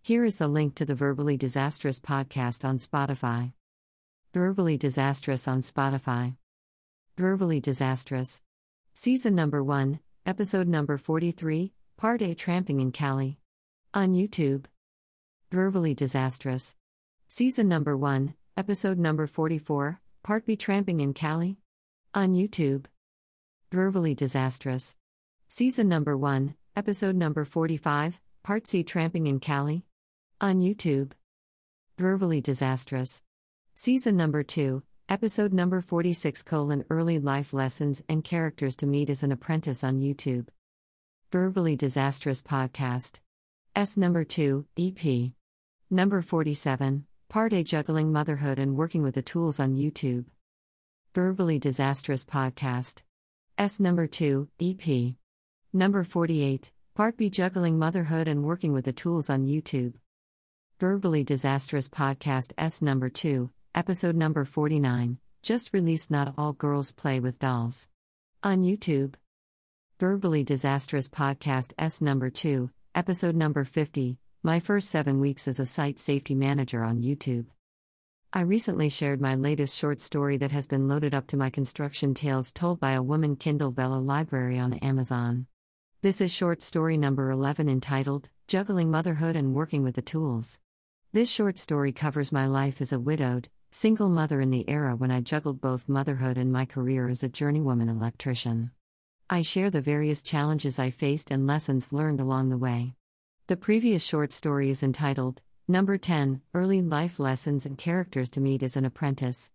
Here 0.00 0.24
is 0.24 0.36
the 0.36 0.48
link 0.48 0.74
to 0.76 0.86
the 0.86 0.94
Verbally 0.94 1.36
Disastrous 1.36 2.00
podcast 2.00 2.64
on 2.64 2.78
Spotify. 2.78 3.52
Verbally 4.32 4.78
Disastrous 4.78 5.46
on 5.46 5.60
Spotify. 5.60 6.36
Verbally 7.18 7.60
Disastrous. 7.60 8.40
Season 8.94 9.34
number 9.34 9.62
1, 9.62 10.00
episode 10.24 10.68
number 10.68 10.96
43, 10.96 11.74
Part 11.98 12.22
A 12.22 12.34
Tramping 12.34 12.80
in 12.80 12.92
Cali. 12.92 13.38
On 13.92 14.14
YouTube. 14.14 14.64
Verbally 15.52 15.92
Disastrous. 15.92 16.76
Season 17.28 17.68
number 17.68 17.94
1, 17.94 18.32
episode 18.56 18.98
number 18.98 19.26
44, 19.26 20.00
Part 20.22 20.46
B 20.46 20.56
Tramping 20.56 21.00
in 21.00 21.12
Cali. 21.12 21.58
On 22.14 22.32
YouTube. 22.32 22.86
Verbally 23.70 24.14
Disastrous. 24.14 24.96
Season 25.50 25.88
number 25.88 26.14
1, 26.14 26.54
episode 26.76 27.16
number 27.16 27.42
45, 27.42 28.20
Part 28.42 28.66
C 28.66 28.84
Tramping 28.84 29.26
in 29.26 29.40
Cali. 29.40 29.86
On 30.42 30.60
YouTube. 30.60 31.12
Verbally 31.96 32.42
Disastrous. 32.42 33.22
Season 33.74 34.14
number 34.14 34.42
2, 34.42 34.82
episode 35.08 35.54
number 35.54 35.80
46 35.80 36.42
colon 36.42 36.84
Early 36.90 37.18
Life 37.18 37.54
Lessons 37.54 38.04
and 38.10 38.22
Characters 38.22 38.76
to 38.76 38.86
Meet 38.86 39.08
as 39.08 39.22
an 39.22 39.32
Apprentice 39.32 39.82
on 39.82 40.00
YouTube. 40.00 40.48
Verbally 41.32 41.76
Disastrous 41.76 42.42
Podcast. 42.42 43.20
S 43.74 43.96
number 43.96 44.24
2, 44.24 44.66
EP. 44.78 45.32
Number 45.88 46.20
47, 46.20 47.06
Part 47.30 47.54
A 47.54 47.62
Juggling 47.62 48.12
Motherhood 48.12 48.58
and 48.58 48.76
Working 48.76 49.02
with 49.02 49.14
the 49.14 49.22
Tools 49.22 49.58
on 49.58 49.76
YouTube. 49.76 50.26
Verbally 51.14 51.58
Disastrous 51.58 52.26
Podcast. 52.26 53.00
S 53.56 53.80
number 53.80 54.06
2, 54.06 54.46
EP. 54.60 55.16
Number 55.78 56.02
48, 56.02 56.72
Part 56.96 57.16
B 57.16 57.30
Juggling 57.30 57.78
Motherhood 57.78 58.26
and 58.26 58.42
Working 58.42 58.72
with 58.72 58.84
the 58.84 58.92
Tools 58.92 59.30
on 59.30 59.46
YouTube. 59.46 59.94
Verbally 60.80 61.22
Disastrous 61.22 61.88
Podcast 61.88 62.52
S 62.58 62.82
number 62.82 63.08
2, 63.08 63.48
episode 63.76 64.16
number 64.16 64.44
49, 64.44 65.18
just 65.40 65.72
released 65.72 66.10
Not 66.10 66.34
All 66.36 66.52
Girls 66.52 66.90
Play 66.90 67.20
with 67.20 67.38
Dolls. 67.38 67.86
On 68.42 68.64
YouTube. 68.64 69.14
Verbally 70.00 70.42
Disastrous 70.42 71.08
Podcast 71.08 71.74
S 71.78 72.00
number 72.00 72.28
2, 72.28 72.70
episode 72.96 73.36
number 73.36 73.62
50, 73.62 74.18
my 74.42 74.58
first 74.58 74.90
seven 74.90 75.20
weeks 75.20 75.46
as 75.46 75.60
a 75.60 75.64
site 75.64 76.00
safety 76.00 76.34
manager 76.34 76.82
on 76.82 77.02
YouTube. 77.02 77.46
I 78.32 78.40
recently 78.40 78.88
shared 78.88 79.20
my 79.20 79.36
latest 79.36 79.78
short 79.78 80.00
story 80.00 80.38
that 80.38 80.50
has 80.50 80.66
been 80.66 80.88
loaded 80.88 81.14
up 81.14 81.28
to 81.28 81.36
my 81.36 81.50
construction 81.50 82.14
tales 82.14 82.50
told 82.50 82.80
by 82.80 82.94
a 82.94 83.00
woman 83.00 83.36
Kindle 83.36 83.70
Vella 83.70 84.00
library 84.00 84.58
on 84.58 84.74
Amazon. 84.74 85.46
This 86.00 86.20
is 86.20 86.32
short 86.32 86.62
story 86.62 86.96
number 86.96 87.28
11 87.28 87.68
entitled 87.68 88.30
Juggling 88.46 88.88
Motherhood 88.88 89.34
and 89.34 89.52
Working 89.52 89.82
with 89.82 89.96
the 89.96 90.00
Tools. 90.00 90.60
This 91.12 91.28
short 91.28 91.58
story 91.58 91.90
covers 91.90 92.30
my 92.30 92.46
life 92.46 92.80
as 92.80 92.92
a 92.92 93.00
widowed, 93.00 93.48
single 93.72 94.08
mother 94.08 94.40
in 94.40 94.50
the 94.50 94.70
era 94.70 94.94
when 94.94 95.10
I 95.10 95.20
juggled 95.20 95.60
both 95.60 95.88
motherhood 95.88 96.38
and 96.38 96.52
my 96.52 96.66
career 96.66 97.08
as 97.08 97.24
a 97.24 97.28
journeywoman 97.28 97.88
electrician. 97.88 98.70
I 99.28 99.42
share 99.42 99.70
the 99.70 99.80
various 99.80 100.22
challenges 100.22 100.78
I 100.78 100.90
faced 100.90 101.32
and 101.32 101.48
lessons 101.48 101.92
learned 101.92 102.20
along 102.20 102.50
the 102.50 102.58
way. 102.58 102.94
The 103.48 103.56
previous 103.56 104.04
short 104.04 104.32
story 104.32 104.70
is 104.70 104.84
entitled 104.84 105.42
Number 105.66 105.98
10 105.98 106.42
Early 106.54 106.80
Life 106.80 107.18
Lessons 107.18 107.66
and 107.66 107.76
Characters 107.76 108.30
to 108.30 108.40
Meet 108.40 108.62
as 108.62 108.76
an 108.76 108.84
Apprentice. 108.84 109.50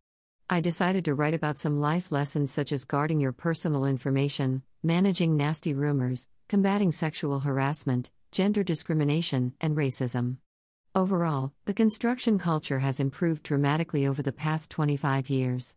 I 0.50 0.59
decided 0.59 1.05
to 1.05 1.15
write 1.15 1.33
about 1.33 1.57
some 1.57 1.79
life 1.79 2.12
lessons 2.12 2.51
such 2.51 2.73
as 2.73 2.83
guarding 2.83 3.21
your 3.21 3.31
personal 3.31 3.85
information, 3.85 4.63
managing 4.83 5.38
nasty 5.38 5.73
rumors, 5.73 6.27
combating 6.47 6.91
sexual 6.91 7.41
harassment, 7.41 8.12
gender 8.31 8.63
discrimination, 8.63 9.53
and 9.62 9.77
racism. 9.77 10.38
Overall, 10.95 11.53
the 11.65 11.73
construction 11.73 12.38
culture 12.38 12.79
has 12.79 13.00
improved 13.00 13.43
dramatically 13.43 14.05
over 14.05 14.21
the 14.21 14.31
past 14.31 14.69
25 14.69 15.29
years. 15.29 15.75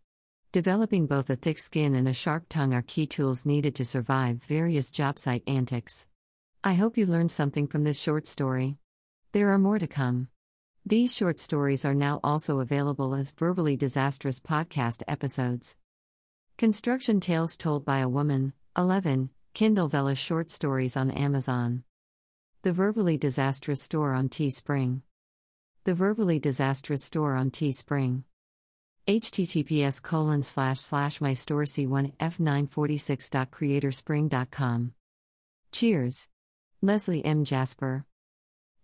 Developing 0.52 1.06
both 1.06 1.30
a 1.30 1.36
thick 1.36 1.58
skin 1.58 1.94
and 1.94 2.08
a 2.08 2.12
sharp 2.12 2.46
tongue 2.48 2.74
are 2.74 2.82
key 2.82 3.06
tools 3.06 3.46
needed 3.46 3.74
to 3.74 3.84
survive 3.84 4.42
various 4.42 4.90
job 4.90 5.18
site 5.18 5.42
antics. 5.46 6.08
I 6.62 6.74
hope 6.74 6.96
you 6.96 7.06
learned 7.06 7.30
something 7.30 7.66
from 7.66 7.84
this 7.84 8.00
short 8.00 8.26
story. 8.26 8.78
There 9.32 9.50
are 9.50 9.58
more 9.58 9.78
to 9.78 9.86
come. 9.86 10.28
These 10.84 11.14
short 11.14 11.40
stories 11.40 11.84
are 11.84 11.94
now 11.94 12.20
also 12.22 12.60
available 12.60 13.14
as 13.14 13.32
verbally 13.32 13.76
disastrous 13.76 14.40
podcast 14.40 15.02
episodes. 15.06 15.76
Construction 16.58 17.20
Tales 17.20 17.56
Told 17.56 17.84
by 17.84 17.98
a 17.98 18.08
Woman, 18.08 18.52
11, 18.78 19.30
Kindle 19.56 19.88
Vella 19.88 20.14
Short 20.14 20.50
Stories 20.50 20.96
on 20.98 21.10
Amazon. 21.10 21.82
The 22.60 22.72
Verbally 22.72 23.16
Disastrous 23.16 23.80
Store 23.80 24.12
on 24.12 24.28
Teespring. 24.28 25.00
The 25.84 25.94
Verbally 25.94 26.38
Disastrous 26.38 27.02
Store 27.02 27.34
on 27.34 27.50
Teespring. 27.50 28.24
https 29.08 30.02
colon 30.02 30.42
slash 30.42 30.78
slash 30.78 31.22
my 31.22 31.32
store 31.32 31.64
c1 31.64 32.14
f946.creatorspring.com. 32.18 34.92
Cheers. 35.72 36.28
Leslie 36.82 37.24
M. 37.24 37.42
Jasper. 37.42 38.04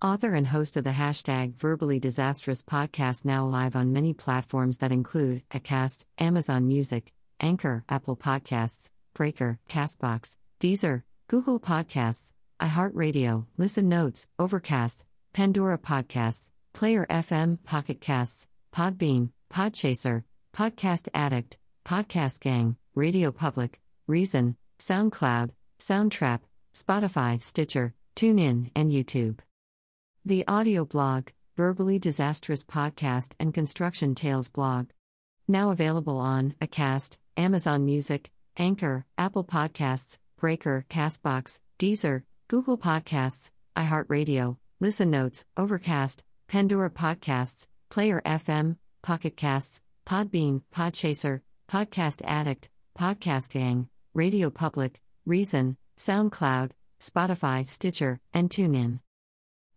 Author 0.01 0.35
and 0.35 0.47
host 0.47 0.79
of 0.79 0.85
the 0.85 0.91
hashtag 0.93 1.55
Verbally 1.55 2.01
Disastrous 2.01 2.63
podcast, 2.63 3.27
now 3.27 3.45
live 3.45 3.77
on 3.77 3.93
many 3.93 4.15
platforms 4.15 4.79
that 4.79 4.91
include 4.91 5.43
Acast, 5.51 6.07
Amazon 6.17 6.67
Music, 6.67 7.13
Anchor, 7.41 7.85
Apple 7.91 8.17
Podcasts, 8.17 8.89
Breaker, 9.13 9.59
Castbox, 9.69 10.39
Deezer, 10.63 11.03
Google 11.27 11.59
Podcasts, 11.59 12.31
iHeartRadio, 12.61 13.47
Listen 13.59 13.89
Notes, 13.89 14.29
Overcast, 14.39 15.03
Pandora 15.33 15.77
Podcasts, 15.77 16.51
Player 16.73 17.05
FM, 17.11 17.59
Pocket 17.65 18.01
Casts, 18.01 18.47
Podbean, 18.73 19.31
Podchaser, 19.53 20.23
Podcast 20.55 21.09
Addict, 21.13 21.59
Podcast 21.85 22.39
Gang, 22.39 22.77
Radio 22.95 23.33
Public, 23.33 23.81
Reason, 24.07 24.57
SoundCloud, 24.79 25.51
Soundtrap, 25.81 26.43
Spotify, 26.73 27.43
Stitcher, 27.43 27.95
TuneIn, 28.15 28.71
and 28.77 28.93
YouTube. 28.93 29.41
The 30.25 30.47
audio 30.47 30.85
blog, 30.85 31.31
Verbally 31.57 31.99
Disastrous 31.99 32.65
Podcast 32.65 33.33
and 33.41 33.53
Construction 33.53 34.15
Tales 34.15 34.49
blog. 34.49 34.91
Now 35.49 35.73
available 35.73 36.19
on 36.19 36.55
Acast, 36.61 37.19
Amazon 37.37 37.85
Music, 37.85 38.31
Anchor, 38.57 39.07
Apple 39.19 39.43
Podcasts, 39.43 40.19
Breaker, 40.43 40.85
Castbox, 40.91 41.61
Deezer, 41.79 42.25
Google 42.49 42.77
Podcasts, 42.77 43.53
iHeartRadio, 43.77 44.57
Listen 44.81 45.09
Notes, 45.09 45.47
Overcast, 45.57 46.25
Pandora 46.49 46.91
Podcasts, 46.91 47.69
Player 47.91 48.21
FM, 48.27 48.77
Pocket 49.05 49.37
Casts, 49.37 49.83
Podbean, 50.05 50.63
Podchaser, 50.75 51.43
Podcast 51.71 52.23
Addict, 52.25 52.71
Podcast 52.99 53.51
Gang, 53.51 53.89
Radio 54.15 54.51
Public, 54.51 55.01
Reason, 55.25 55.77
SoundCloud, 55.97 56.73
Spotify, 57.01 57.65
Stitcher, 57.65 58.19
and 58.35 58.51
TuneIn. 58.51 58.99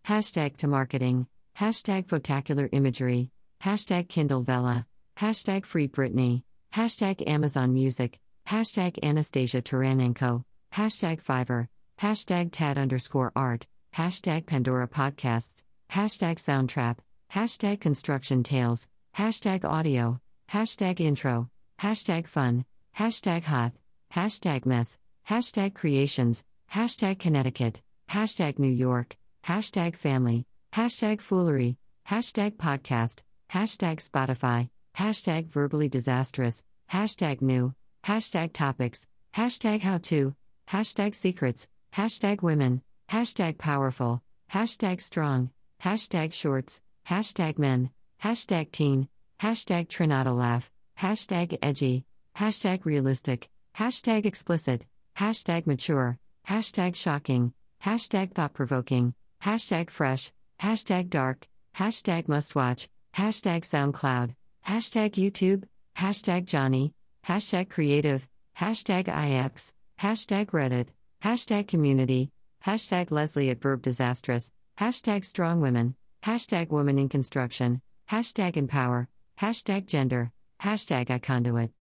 Hashtag 0.05 0.57
to 0.57 0.67
marketing, 0.67 1.27
hashtag 1.59 2.07
photacular 2.07 2.69
imagery, 2.71 3.29
hashtag 3.61 4.09
Kindle 4.09 4.41
Vella, 4.41 4.87
hashtag 5.15 5.63
Free 5.63 5.87
Britney, 5.87 6.41
hashtag 6.73 7.21
Amazon 7.27 7.71
Music, 7.71 8.19
hashtag 8.47 8.97
Anastasia 9.03 9.61
Taranenko, 9.61 10.43
hashtag 10.75 11.23
Fiverr, 11.23 11.69
hashtag 11.99 12.49
Tad 12.51 12.77
underscore 12.77 13.31
art, 13.33 13.65
hashtag 13.95 14.45
Pandora 14.45 14.89
Podcasts, 14.89 15.63
hashtag 15.89 16.35
Soundtrap, 16.35 16.97
hashtag 17.31 17.79
Construction 17.79 18.43
Tales, 18.43 18.89
hashtag 19.15 19.63
Audio, 19.63 20.19
hashtag 20.51 20.99
Intro, 20.99 21.49
hashtag 21.79 22.27
Fun, 22.27 22.65
hashtag 22.97 23.43
Hot, 23.43 23.71
hashtag 24.13 24.65
Mess, 24.65 24.97
hashtag 25.29 25.73
Creations, 25.73 26.43
hashtag 26.73 27.19
Connecticut, 27.19 27.81
hashtag 28.09 28.59
New 28.59 28.67
York, 28.67 29.15
hashtag 29.45 29.95
family, 29.95 30.45
hashtag 30.73 31.21
foolery, 31.21 31.77
hashtag 32.09 32.57
podcast, 32.57 33.21
hashtag 33.49 34.05
Spotify, 34.05 34.67
hashtag 34.97 35.47
verbally 35.47 35.87
disastrous, 35.87 36.65
hashtag 36.91 37.41
new, 37.41 37.73
hashtag 38.03 38.51
topics, 38.51 39.07
hashtag 39.33 39.79
how 39.79 39.97
to, 39.99 40.35
hashtag 40.67 41.15
secrets, 41.15 41.67
hashtag 41.93 42.41
women, 42.41 42.81
hashtag 43.09 43.57
powerful, 43.57 44.21
hashtag 44.51 45.01
strong, 45.01 45.49
hashtag 45.81 46.33
shorts, 46.33 46.81
hashtag 47.07 47.57
men, 47.57 47.89
hashtag 48.21 48.71
teen, 48.71 49.07
hashtag 49.39 49.87
Trinata 49.87 50.35
laugh, 50.35 50.71
hashtag 50.99 51.57
edgy, 51.61 52.05
hashtag 52.35 52.85
realistic, 52.85 53.49
hashtag 53.77 54.25
explicit, 54.25 54.85
hashtag 55.17 55.67
mature, 55.67 56.17
hashtag 56.47 56.95
shocking, 56.95 57.53
hashtag 57.83 58.33
thought 58.33 58.53
provoking, 58.53 59.13
hashtag 59.43 59.89
fresh, 59.89 60.31
hashtag 60.59 61.09
dark, 61.09 61.47
hashtag 61.75 62.27
mustwatch, 62.27 62.87
hashtag 63.15 63.61
SoundCloud, 63.61 64.35
hashtag 64.65 65.11
YouTube, 65.11 65.63
hashtag 65.97 66.45
Johnny, 66.45 66.93
hashtag 67.25 67.69
creative, 67.69 68.27
hashtag 68.57 69.07
IX, 69.07 69.73
hashtag 69.99 70.47
Reddit, 70.47 70.87
hashtag 71.23 71.67
community, 71.67 72.31
hashtag 72.65 73.11
Leslie 73.11 73.49
at 73.49 73.61
Verb 73.61 73.81
Disastrous, 73.81 74.51
hashtag 74.77 75.25
strong 75.25 75.61
women, 75.61 75.95
hashtag 76.23 76.69
woman 76.69 76.99
in 76.99 77.09
construction, 77.09 77.81
hashtag 78.09 78.57
empower, 78.57 79.07
hashtag 79.39 79.85
gender, 79.85 80.31
hashtag 80.61 81.07
iConduit, 81.07 81.71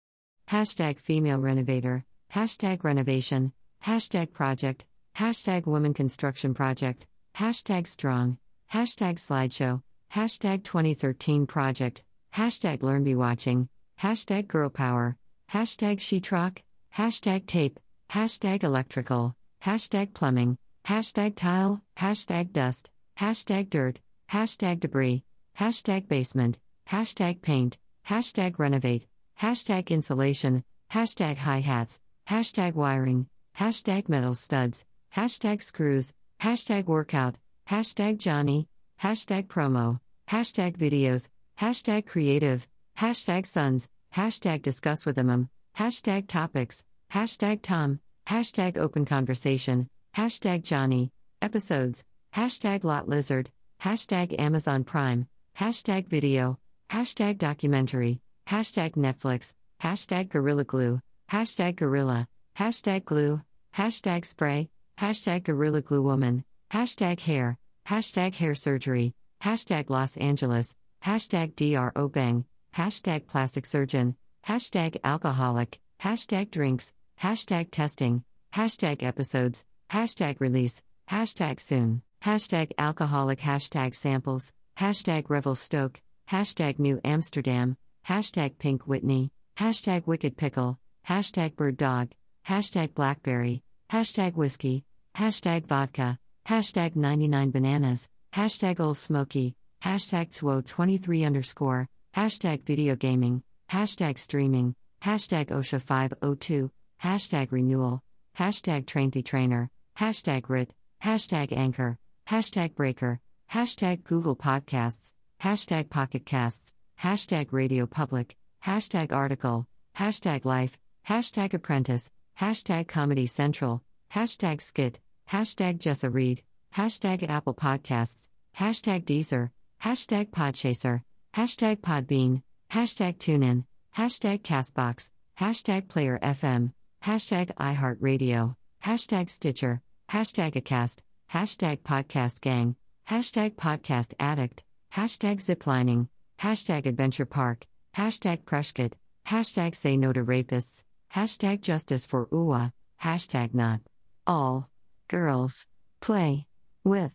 hashtag 0.48 0.98
female 1.00 1.40
renovator, 1.40 2.04
hashtag 2.32 2.84
renovation, 2.84 3.52
hashtag 3.84 4.32
project, 4.32 4.84
hashtag 5.16 5.66
woman 5.66 5.92
construction 5.92 6.54
project, 6.54 7.06
hashtag 7.36 7.86
strong, 7.88 8.38
hashtag 8.72 9.16
slideshow, 9.16 9.82
hashtag 10.12 10.62
2013 10.62 11.46
project, 11.46 12.04
hashtag 12.34 12.78
learnbewatching, 12.78 13.68
hashtag 14.00 14.46
girl 14.46 14.70
power, 14.70 15.16
hashtag 15.52 15.98
sheetrock, 15.98 16.58
hashtag 16.96 17.46
tape, 17.46 17.80
hashtag 18.10 18.62
electrical, 18.62 19.34
hashtag 19.62 20.14
plumbing, 20.14 20.56
hashtag 20.84 21.36
tile, 21.36 21.82
hashtag 21.96 22.52
dust, 22.52 22.90
hashtag 23.18 23.70
dirt, 23.70 23.98
hashtag 24.30 24.80
debris, 24.80 25.24
hashtag 25.58 26.08
basement, 26.08 26.58
hashtag 26.88 27.42
paint, 27.42 27.78
hashtag 28.06 28.58
renovate, 28.58 29.06
hashtag 29.40 29.88
insulation, 29.88 30.62
hashtag 30.92 31.36
hi 31.38 31.60
hats, 31.60 32.00
hashtag 32.28 32.74
wiring, 32.74 33.26
hashtag 33.58 34.08
metal 34.08 34.34
studs, 34.34 34.84
hashtag 35.14 35.62
screws, 35.62 36.12
hashtag 36.40 36.84
workout, 36.86 37.36
hashtag 37.68 38.18
Johnny, 38.18 38.68
hashtag 39.00 39.46
promo, 39.46 39.98
hashtag 40.28 40.76
videos, 40.76 41.28
hashtag 41.58 42.06
creative, 42.06 42.68
hashtag 42.98 43.46
sons, 43.46 43.88
hashtag 44.14 44.62
discuss 44.62 45.04
with 45.06 45.16
them, 45.16 45.48
hashtag 45.76 46.28
topics, 46.28 46.84
hashtag 47.14 47.62
Tom, 47.62 48.00
hashtag 48.26 48.76
open 48.76 49.04
conversation, 49.04 49.88
hashtag 50.16 50.64
Johnny, 50.64 51.12
episodes, 51.40 52.04
hashtag 52.34 52.82
lot 52.82 53.08
lizard, 53.08 53.52
hashtag 53.80 54.34
Amazon 54.36 54.82
Prime, 54.82 55.28
hashtag 55.56 56.08
video, 56.08 56.58
hashtag 56.90 57.38
documentary, 57.38 58.20
hashtag 58.48 58.96
Netflix, 58.96 59.54
hashtag 59.80 60.28
Gorilla 60.28 60.64
Glue, 60.64 61.00
hashtag 61.30 61.76
Gorilla, 61.76 62.26
hashtag 62.56 63.04
glue, 63.04 63.40
hashtag 63.76 64.26
spray, 64.26 64.68
hashtag 64.98 65.44
Gorilla 65.44 65.82
Glue 65.82 66.02
Woman, 66.02 66.44
hashtag 66.72 67.20
hair, 67.20 67.56
hashtag 67.86 68.34
hair 68.34 68.56
surgery, 68.56 69.14
hashtag 69.40 69.88
Los 69.88 70.16
Angeles, 70.16 70.74
hashtag 71.04 71.54
DRO 71.54 72.08
Bang, 72.08 72.44
hashtag 72.74 73.28
plastic 73.28 73.66
surgeon, 73.66 74.16
hashtag 74.44 74.96
alcoholic, 75.04 75.78
hashtag 76.00 76.50
drinks, 76.50 76.92
hashtag 77.20 77.68
testing, 77.70 78.24
hashtag 78.52 79.02
episodes, 79.02 79.64
hashtag 79.90 80.40
release, 80.40 80.82
hashtag 81.08 81.60
soon, 81.60 82.02
hashtag 82.22 82.72
alcoholic, 82.78 83.40
hashtag 83.40 83.94
samples, 83.94 84.52
hashtag 84.76 85.28
Revelstoke, 85.28 86.00
hashtag 86.30 86.78
New 86.78 87.00
Amsterdam, 87.04 87.76
hashtag 88.06 88.58
Pink 88.58 88.86
Whitney, 88.86 89.30
hashtag 89.56 90.06
Wicked 90.06 90.36
Pickle, 90.36 90.78
hashtag 91.06 91.56
Bird 91.56 91.76
Dog, 91.76 92.10
hashtag 92.46 92.94
Blackberry, 92.94 93.62
hashtag 93.90 94.34
Whiskey, 94.34 94.84
hashtag 95.14 95.66
Vodka, 95.66 96.18
hashtag 96.46 96.96
99 96.96 97.50
Bananas, 97.50 98.08
hashtag 98.32 98.80
Old 98.80 98.96
Smoky, 98.96 99.54
hashtag 99.82 100.30
Two23 100.30 101.26
underscore, 101.26 101.88
hashtag 102.14 102.64
Video 102.64 102.96
Gaming, 102.96 103.42
hashtag 103.70 104.18
Streaming, 104.18 104.74
hashtag 105.02 105.46
OSHA 105.46 105.80
502, 105.80 106.70
hashtag 107.02 107.52
Renewal, 107.52 108.02
hashtag 108.36 108.86
Trainthy 108.86 109.24
Trainer, 109.24 109.70
hashtag 109.96 110.48
RIT, 110.48 110.72
hashtag 111.02 111.52
Anchor, 111.52 111.98
hashtag 112.28 112.74
Breaker, 112.74 113.20
hashtag 113.52 114.04
Google 114.04 114.36
Podcasts, 114.36 115.12
hashtag 115.42 115.90
Pocket 115.90 116.24
Casts, 116.24 116.74
hashtag 117.00 117.48
Radio 117.50 117.86
Public, 117.86 118.36
hashtag 118.64 119.12
Article, 119.12 119.66
hashtag 119.96 120.44
Life, 120.44 120.78
hashtag 121.06 121.54
Apprentice, 121.54 122.10
hashtag 122.40 122.88
Comedy 122.88 123.26
Central, 123.26 123.82
hashtag 124.12 124.60
Skit, 124.60 124.98
hashtag 125.30 125.78
Jessa 125.78 126.12
Reed, 126.12 126.42
hashtag 126.74 127.28
Apple 127.28 127.54
Podcasts, 127.54 128.28
hashtag 128.56 129.04
Deezer, 129.04 129.50
hashtag 129.82 130.30
Podchaser, 130.30 131.02
hashtag 131.34 131.76
Podbean, 131.80 132.42
hashtag 132.70 133.18
TuneIn, 133.18 133.64
hashtag 133.96 134.42
Castbox, 134.42 135.10
hashtag 135.38 135.88
Player 135.88 136.18
FM, 136.22 136.72
hashtag 137.04 137.54
iHeartRadio, 137.56 138.56
hashtag 138.82 139.28
Stitcher, 139.28 139.82
hashtag 140.10 140.54
Acast, 140.54 141.00
hashtag 141.30 141.80
Podcast 141.82 142.40
Gang, 142.40 142.76
hashtag 143.08 143.56
Podcast 143.56 144.14
Addict, 144.18 144.64
hashtag 144.94 145.36
Ziplining, 145.36 146.08
hashtag 146.40 146.86
Adventure 146.86 147.26
Park, 147.26 147.66
hashtag 147.96 148.44
Preshkit, 148.44 148.92
hashtag 149.26 149.76
Say 149.76 149.96
No 149.96 150.12
to 150.12 150.24
Rapists, 150.24 150.84
hashtag 151.14 151.60
Justice 151.60 152.06
for 152.06 152.26
UWA, 152.28 152.72
hashtag 153.02 153.54
Not. 153.54 153.80
All. 154.26 154.70
Girls. 155.08 155.66
Play. 156.00 156.46
With. 156.82 157.12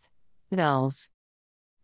Dolls. 0.55 1.09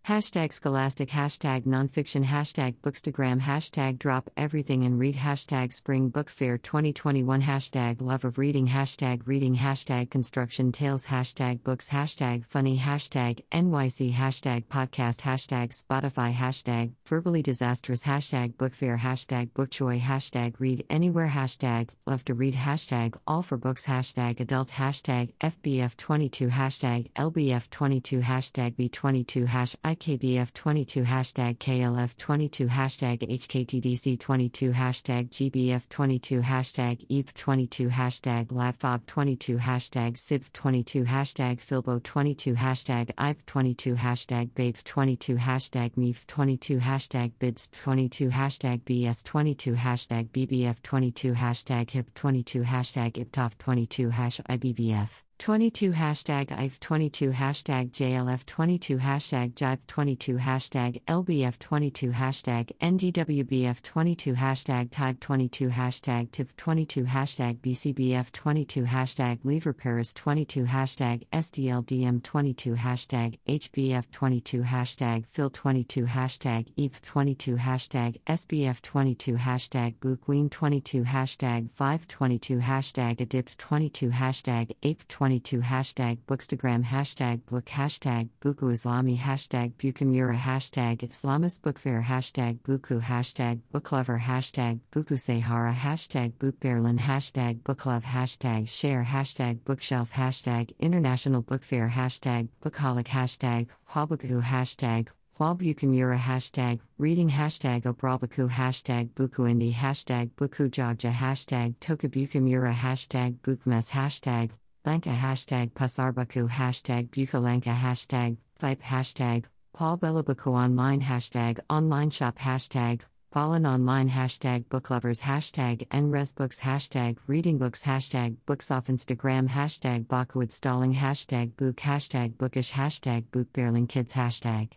Hashtag 0.05 0.53
scholastic, 0.53 1.09
hashtag 1.09 1.63
nonfiction, 1.65 2.23
hashtag 2.25 2.75
bookstagram, 2.83 3.41
hashtag 3.41 3.97
drop 3.97 4.29
everything 4.37 4.83
and 4.83 4.99
read, 4.99 5.15
hashtag 5.15 5.73
spring 5.73 6.09
book 6.09 6.29
fair 6.29 6.59
2021, 6.59 7.41
hashtag 7.41 8.03
love 8.03 8.23
of 8.23 8.37
reading, 8.37 8.67
hashtag 8.67 9.23
reading, 9.25 9.55
hashtag 9.55 10.11
construction 10.11 10.71
tales, 10.71 11.07
hashtag 11.07 11.63
books, 11.63 11.89
hashtag 11.89 12.45
funny, 12.45 12.77
hashtag 12.77 13.43
NYC, 13.51 14.13
hashtag 14.13 14.65
podcast, 14.65 15.21
hashtag 15.21 15.73
Spotify, 15.73 16.31
hashtag 16.31 16.91
verbally 17.07 17.41
disastrous, 17.41 18.03
hashtag 18.03 18.55
book 18.57 18.73
fair, 18.73 18.97
hashtag 18.97 19.55
bookjoy, 19.55 19.99
hashtag 19.99 20.53
read 20.59 20.85
anywhere, 20.87 21.29
hashtag 21.29 21.89
love 22.05 22.23
to 22.25 22.35
read, 22.35 22.53
hashtag 22.53 23.17
all 23.25 23.41
for 23.41 23.57
books, 23.57 23.87
hashtag 23.87 24.39
adult, 24.39 24.69
hashtag 24.69 25.33
FBF22, 25.41 26.51
hashtag 26.51 27.11
LBF22, 27.13 28.21
hashtag 28.21 28.75
B22, 28.75 29.47
hash 29.47 29.75
IKBF22 29.95 31.05
hashtag 31.05 31.57
KLF22 31.57 32.67
hashtag 32.67 33.19
HKTDC22 33.39 34.73
hashtag 34.73 35.29
GBF22 35.29 36.41
hashtag 36.41 37.07
EVE22 37.07 37.89
hashtag 37.89 38.47
LATFOB22 38.47 39.59
hashtag 39.59 40.15
SIV22 40.15 41.05
hashtag 41.05 41.61
Filbo22 41.61 42.55
hashtag 42.55 43.13
IVE22 43.15 43.95
hashtag 43.95 44.51
BABE22 44.51 45.37
hashtag 45.37 45.91
MEVE22 45.95 46.79
hashtag 46.81 47.31
BIDS22 47.39 48.31
hashtag 48.31 48.81
BS22 48.81 49.75
hashtag 49.77 50.29
BBF22 50.31 51.35
hashtag 51.35 51.85
HIP22 51.87 52.65
hashtag 52.65 53.13
IPTOF22 53.13 54.11
hash 54.11 54.41
IBBF 54.49 55.21
22 55.37 55.91
hashtag 55.91 56.49
IF 56.51 56.79
22 56.79 57.31
hashtag 57.31 57.91
JLF 57.91 58.45
22 58.45 58.97
hashtag 58.97 59.53
Jive 59.53 59.79
22 59.85 60.37
hashtag 60.37 61.01
LBF 61.07 61.59
22 61.59 62.11
hashtag 62.11 62.71
NDWBF 62.81 63.81
22 63.81 64.33
hashtag 64.33 64.89
Type 64.89 65.19
22 65.19 65.69
hashtag 65.69 66.29
TIF 66.31 66.55
22 66.55 67.03
hashtag 67.03 67.59
BCBF 67.59 68.31
22 68.31 68.85
hashtag 68.85 69.39
Lever 69.43 69.73
Paris 69.73 70.13
22 70.13 70.63
hashtag 70.63 71.27
SDLDM 71.31 72.23
22 72.23 72.73
hashtag 72.73 73.37
HBF 73.47 74.09
22 74.11 74.61
hashtag 74.63 75.27
Phil 75.27 75.49
22 75.49 76.05
hashtag 76.05 76.65
EVE 76.77 77.01
22 77.01 77.55
hashtag 77.57 78.19
SBF 78.25 78.81
22 78.81 79.35
hashtag 79.35 79.95
Bookween 79.99 80.49
22 80.49 81.03
hashtag 81.03 81.69
522 81.71 82.59
hashtag 82.59 83.17
ADIP 83.17 83.57
22 83.57 84.09
hashtag 84.09 84.71
APE 84.81 85.05
22 85.09 85.24
22 85.25 85.59
hashtag 85.61 86.19
bookstagram 86.27 86.83
hashtag 86.83 87.43
book 87.47 87.65
hashtag 87.65 88.29
buku 88.41 88.69
islami 88.69 89.17
hashtag 89.17 89.73
bukamura 89.73 90.37
hashtag 90.37 90.99
islamist 90.99 91.63
book 91.63 91.79
fair 91.79 92.03
hashtag 92.03 92.59
buku 92.59 93.01
hashtag 93.01 93.59
booklover 93.73 94.19
hashtag 94.19 94.79
buku 94.91 95.17
sahara 95.17 95.73
hashtag 95.73 96.37
Book 96.37 96.59
Berlin 96.59 96.99
hashtag 96.99 97.59
booklove 97.63 98.03
hashtag 98.03 98.69
share 98.69 99.03
hashtag 99.03 99.57
bookshelf 99.65 100.11
hashtag 100.11 100.71
international 100.79 101.41
book 101.41 101.63
fair 101.63 101.89
hashtag 101.89 102.47
bookholic 102.63 103.07
hashtag 103.07 103.65
habaku 103.95 104.43
hashtag 104.43 105.07
Hualbukamura 105.39 106.17
hashtag, 106.17 106.79
reading 106.97 107.29
hashtag 107.29 107.83
Obrabaku 107.83 108.49
hashtag 108.49 109.09
Bukuindi 109.15 109.73
hashtag 109.73 110.29
Buku 110.37 110.69
Jogja 110.69 111.11
hashtag 111.11 111.75
Tokabukamura 111.81 112.73
hashtag 112.73 113.39
Bukmes 113.39 113.89
hashtag 113.91 114.51
Lanka 114.85 115.09
hashtag 115.09 115.71
Pasarbaku 115.71 116.47
hashtag 116.47 117.09
Bukalanka 117.09 117.73
hashtag 117.75 118.37
Vipe 118.59 118.83
hashtag 118.83 119.45
Paul 119.73 119.97
Bellabaku 119.97 120.53
online 120.53 121.01
hashtag 121.01 121.59
online 121.71 122.11
shop 122.11 122.37
hashtag 122.37 123.01
Fallen 123.31 123.65
online 123.65 124.09
hashtag 124.09 124.65
booklovers 124.65 125.21
hashtag 125.21 125.87
nresbooks 125.87 126.59
hashtag 126.59 127.17
reading 127.25 127.57
books 127.57 127.81
hashtag 127.81 128.35
books 128.45 128.69
off 128.69 128.85
Instagram 128.85 129.49
hashtag 129.49 130.05
Bakuwood 130.05 130.51
stalling 130.51 130.93
hashtag 130.93 131.57
book 131.57 131.77
hashtag 131.77 132.37
bookish 132.37 132.71
hashtag 132.73 133.25
bookbearling 133.31 133.87
kids 133.87 134.13
hashtag 134.13 134.69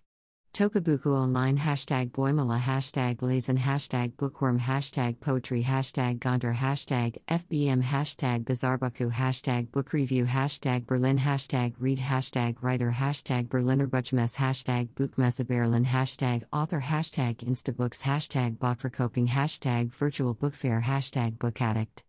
Tokabuku 0.58 1.14
online 1.16 1.56
hashtag 1.56 2.10
Boimala 2.10 2.58
hashtag 2.58 3.18
Lazen 3.18 3.56
hashtag 3.58 4.16
Bookworm 4.16 4.58
hashtag 4.58 5.20
Poetry 5.20 5.62
hashtag 5.62 6.18
Gondar 6.18 6.52
hashtag 6.52 7.16
FBM 7.28 7.80
hashtag 7.80 8.42
Bizarbuku 8.42 9.12
hashtag 9.12 9.70
Book 9.70 9.92
Review 9.92 10.24
hashtag 10.24 10.84
Berlin 10.84 11.16
hashtag 11.16 11.74
Read 11.78 12.00
hashtag 12.00 12.56
Writer 12.60 12.90
hashtag 12.90 13.48
Berliner 13.48 13.86
Buchmesse 13.86 14.34
hashtag 14.34 14.88
Buchmesse 14.96 15.46
Berlin 15.46 15.84
hashtag 15.84 16.42
Author 16.52 16.80
hashtag 16.80 17.36
Instabooks 17.36 18.02
hashtag 18.02 18.58
Botverkoping 18.58 19.28
hashtag 19.28 19.94
Virtual 19.94 20.34
Book 20.34 20.54
Fair 20.54 20.80
hashtag 20.80 21.38
Book 21.38 21.62
Addict 21.62 22.02